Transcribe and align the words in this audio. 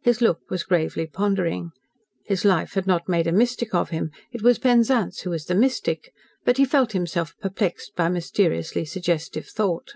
His 0.00 0.20
look 0.20 0.40
was 0.50 0.64
gravely 0.64 1.06
pondering. 1.06 1.70
His 2.24 2.44
life 2.44 2.72
had 2.74 2.84
not 2.84 3.08
made 3.08 3.28
a 3.28 3.32
mystic 3.32 3.72
of 3.76 3.90
him 3.90 4.10
it 4.32 4.42
was 4.42 4.58
Penzance 4.58 5.20
who 5.20 5.30
was 5.30 5.44
the 5.44 5.54
mystic 5.54 6.12
but 6.44 6.56
he 6.56 6.64
felt 6.64 6.90
himself 6.94 7.38
perplexed 7.40 7.94
by 7.94 8.08
mysteriously 8.08 8.84
suggestive 8.84 9.46
thought. 9.46 9.92